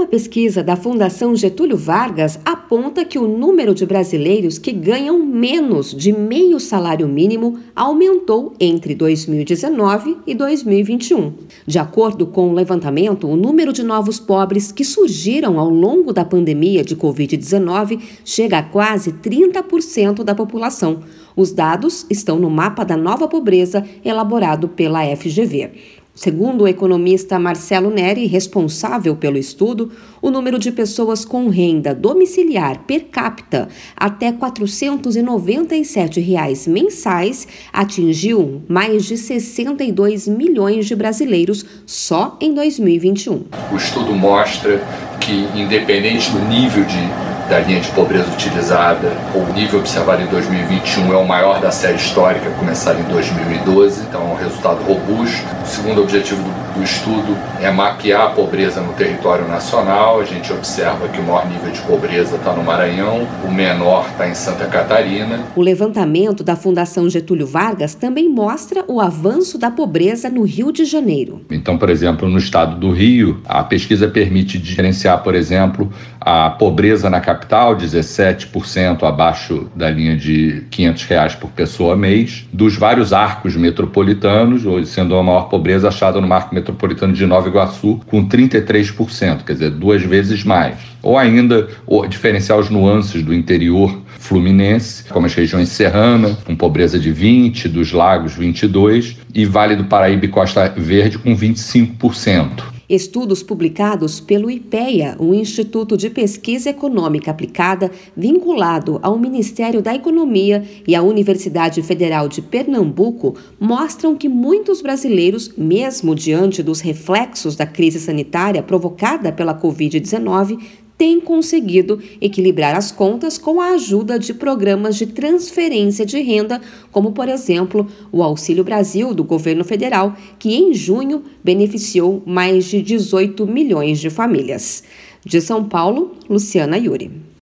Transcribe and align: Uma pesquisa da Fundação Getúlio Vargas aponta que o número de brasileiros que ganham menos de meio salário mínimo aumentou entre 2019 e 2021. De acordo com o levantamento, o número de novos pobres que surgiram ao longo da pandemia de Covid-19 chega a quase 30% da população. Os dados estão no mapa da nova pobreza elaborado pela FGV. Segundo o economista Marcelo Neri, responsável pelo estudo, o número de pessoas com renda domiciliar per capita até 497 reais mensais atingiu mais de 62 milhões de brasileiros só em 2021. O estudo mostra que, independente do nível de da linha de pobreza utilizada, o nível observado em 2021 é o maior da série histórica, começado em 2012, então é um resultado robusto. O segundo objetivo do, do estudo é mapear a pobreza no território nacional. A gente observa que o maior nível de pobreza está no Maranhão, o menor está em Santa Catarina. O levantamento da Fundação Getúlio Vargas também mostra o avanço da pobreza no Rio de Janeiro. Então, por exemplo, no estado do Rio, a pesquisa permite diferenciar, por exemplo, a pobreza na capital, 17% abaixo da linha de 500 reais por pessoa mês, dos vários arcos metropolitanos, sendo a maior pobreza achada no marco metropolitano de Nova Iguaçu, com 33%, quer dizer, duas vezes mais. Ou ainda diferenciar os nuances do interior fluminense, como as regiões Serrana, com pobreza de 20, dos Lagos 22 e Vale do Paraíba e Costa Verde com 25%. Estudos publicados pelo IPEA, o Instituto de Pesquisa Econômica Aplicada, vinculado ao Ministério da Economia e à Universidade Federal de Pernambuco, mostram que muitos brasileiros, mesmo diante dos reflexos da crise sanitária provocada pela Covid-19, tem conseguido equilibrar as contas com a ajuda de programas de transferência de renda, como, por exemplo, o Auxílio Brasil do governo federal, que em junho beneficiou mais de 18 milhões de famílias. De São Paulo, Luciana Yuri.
Uma 0.00 0.08
pesquisa 0.08 0.62
da 0.64 0.76
Fundação 0.76 1.36
Getúlio 1.36 1.76
Vargas 1.76 2.40
aponta 2.42 3.04
que 3.04 3.18
o 3.18 3.28
número 3.28 3.74
de 3.74 3.84
brasileiros 3.84 4.58
que 4.58 4.72
ganham 4.72 5.22
menos 5.22 5.94
de 5.94 6.10
meio 6.10 6.58
salário 6.58 7.06
mínimo 7.06 7.58
aumentou 7.76 8.54
entre 8.58 8.94
2019 8.94 10.16
e 10.26 10.34
2021. 10.34 11.34
De 11.66 11.78
acordo 11.78 12.26
com 12.26 12.48
o 12.48 12.54
levantamento, 12.54 13.28
o 13.28 13.36
número 13.36 13.74
de 13.74 13.82
novos 13.82 14.18
pobres 14.18 14.72
que 14.72 14.86
surgiram 14.86 15.60
ao 15.60 15.68
longo 15.68 16.14
da 16.14 16.24
pandemia 16.24 16.82
de 16.82 16.96
Covid-19 16.96 18.00
chega 18.24 18.56
a 18.56 18.62
quase 18.62 19.12
30% 19.12 20.24
da 20.24 20.34
população. 20.34 21.00
Os 21.36 21.52
dados 21.52 22.06
estão 22.08 22.38
no 22.38 22.48
mapa 22.48 22.84
da 22.84 22.96
nova 22.96 23.28
pobreza 23.28 23.84
elaborado 24.02 24.66
pela 24.66 25.04
FGV. 25.14 25.99
Segundo 26.14 26.64
o 26.64 26.68
economista 26.68 27.38
Marcelo 27.38 27.90
Neri, 27.90 28.26
responsável 28.26 29.16
pelo 29.16 29.38
estudo, 29.38 29.92
o 30.20 30.30
número 30.30 30.58
de 30.58 30.72
pessoas 30.72 31.24
com 31.24 31.48
renda 31.48 31.94
domiciliar 31.94 32.80
per 32.86 33.04
capita 33.04 33.68
até 33.96 34.32
497 34.32 36.20
reais 36.20 36.66
mensais 36.66 37.46
atingiu 37.72 38.62
mais 38.68 39.04
de 39.04 39.16
62 39.16 40.28
milhões 40.28 40.86
de 40.86 40.94
brasileiros 40.94 41.64
só 41.86 42.36
em 42.40 42.52
2021. 42.52 43.44
O 43.72 43.76
estudo 43.76 44.12
mostra 44.12 44.82
que, 45.20 45.32
independente 45.58 46.30
do 46.30 46.40
nível 46.40 46.84
de 46.84 47.29
da 47.50 47.58
linha 47.58 47.80
de 47.80 47.90
pobreza 47.90 48.30
utilizada, 48.30 49.10
o 49.34 49.52
nível 49.52 49.80
observado 49.80 50.22
em 50.22 50.26
2021 50.26 51.12
é 51.12 51.16
o 51.16 51.26
maior 51.26 51.60
da 51.60 51.72
série 51.72 51.96
histórica, 51.96 52.48
começado 52.50 53.00
em 53.00 53.12
2012, 53.12 54.02
então 54.08 54.20
é 54.20 54.24
um 54.32 54.36
resultado 54.36 54.84
robusto. 54.84 55.44
O 55.60 55.66
segundo 55.66 56.00
objetivo 56.00 56.40
do, 56.40 56.78
do 56.78 56.84
estudo 56.84 57.36
é 57.60 57.68
mapear 57.68 58.26
a 58.26 58.30
pobreza 58.30 58.80
no 58.80 58.92
território 58.92 59.48
nacional. 59.48 60.20
A 60.20 60.24
gente 60.24 60.52
observa 60.52 61.08
que 61.08 61.18
o 61.18 61.24
maior 61.24 61.44
nível 61.48 61.72
de 61.72 61.80
pobreza 61.80 62.36
está 62.36 62.52
no 62.52 62.62
Maranhão, 62.62 63.26
o 63.44 63.50
menor 63.50 64.06
está 64.12 64.28
em 64.28 64.34
Santa 64.34 64.66
Catarina. 64.66 65.40
O 65.56 65.60
levantamento 65.60 66.44
da 66.44 66.54
Fundação 66.54 67.10
Getúlio 67.10 67.48
Vargas 67.48 67.96
também 67.96 68.28
mostra 68.28 68.84
o 68.86 69.00
avanço 69.00 69.58
da 69.58 69.72
pobreza 69.72 70.30
no 70.30 70.42
Rio 70.42 70.70
de 70.70 70.84
Janeiro. 70.84 71.40
Então, 71.50 71.76
por 71.76 71.90
exemplo, 71.90 72.28
no 72.28 72.38
estado 72.38 72.76
do 72.76 72.92
Rio, 72.92 73.40
a 73.44 73.64
pesquisa 73.64 74.06
permite 74.06 74.56
diferenciar, 74.56 75.20
por 75.24 75.34
exemplo, 75.34 75.90
a 76.20 76.50
pobreza 76.50 77.08
na 77.08 77.18
capital, 77.18 77.39
17% 77.76 79.02
abaixo 79.02 79.70
da 79.74 79.90
linha 79.90 80.16
de 80.16 80.64
500 80.70 81.04
reais 81.04 81.34
por 81.34 81.50
pessoa 81.50 81.96
mês, 81.96 82.46
dos 82.52 82.76
vários 82.76 83.12
arcos 83.12 83.56
metropolitanos, 83.56 84.62
sendo 84.88 85.16
a 85.16 85.22
maior 85.22 85.48
pobreza 85.48 85.88
achada 85.88 86.20
no 86.20 86.28
marco 86.28 86.54
metropolitano 86.54 87.12
de 87.12 87.26
Nova 87.26 87.48
Iguaçu, 87.48 88.00
com 88.06 88.26
33%, 88.26 89.44
quer 89.44 89.52
dizer, 89.52 89.70
duas 89.70 90.02
vezes 90.02 90.44
mais. 90.44 90.76
Ou 91.02 91.16
ainda 91.16 91.68
diferenciar 92.08 92.58
os 92.58 92.68
nuances 92.68 93.22
do 93.22 93.32
interior 93.32 93.98
fluminense, 94.18 95.04
como 95.08 95.26
as 95.26 95.34
regiões 95.34 95.70
Serrana, 95.70 96.36
com 96.44 96.54
pobreza 96.54 96.98
de 96.98 97.10
20, 97.10 97.68
dos 97.68 97.90
Lagos 97.90 98.34
22 98.34 99.16
e 99.34 99.44
Vale 99.46 99.74
do 99.74 99.84
Paraíba 99.84 100.26
e 100.26 100.28
Costa 100.28 100.72
Verde 100.76 101.18
com 101.18 101.34
25%. 101.34 102.79
Estudos 102.90 103.40
publicados 103.40 104.18
pelo 104.18 104.50
IPEA, 104.50 105.14
o 105.20 105.32
Instituto 105.32 105.96
de 105.96 106.10
Pesquisa 106.10 106.70
Econômica 106.70 107.30
Aplicada, 107.30 107.88
vinculado 108.16 108.98
ao 109.00 109.16
Ministério 109.16 109.80
da 109.80 109.94
Economia 109.94 110.64
e 110.84 110.96
à 110.96 111.00
Universidade 111.00 111.80
Federal 111.82 112.28
de 112.28 112.42
Pernambuco, 112.42 113.36
mostram 113.60 114.16
que 114.16 114.28
muitos 114.28 114.82
brasileiros, 114.82 115.52
mesmo 115.56 116.16
diante 116.16 116.64
dos 116.64 116.80
reflexos 116.80 117.54
da 117.54 117.64
crise 117.64 118.00
sanitária 118.00 118.60
provocada 118.60 119.30
pela 119.30 119.54
Covid-19, 119.54 120.58
tem 121.00 121.18
conseguido 121.18 121.98
equilibrar 122.20 122.76
as 122.76 122.92
contas 122.92 123.38
com 123.38 123.58
a 123.58 123.70
ajuda 123.70 124.18
de 124.18 124.34
programas 124.34 124.96
de 124.96 125.06
transferência 125.06 126.04
de 126.04 126.20
renda, 126.20 126.60
como, 126.92 127.12
por 127.12 127.26
exemplo, 127.26 127.86
o 128.12 128.22
Auxílio 128.22 128.62
Brasil 128.62 129.14
do 129.14 129.24
governo 129.24 129.64
federal, 129.64 130.14
que 130.38 130.54
em 130.54 130.74
junho 130.74 131.24
beneficiou 131.42 132.22
mais 132.26 132.66
de 132.66 132.82
18 132.82 133.46
milhões 133.46 133.98
de 133.98 134.10
famílias. 134.10 134.84
De 135.24 135.40
São 135.40 135.64
Paulo, 135.64 136.16
Luciana 136.28 136.76
Yuri. 136.76 137.29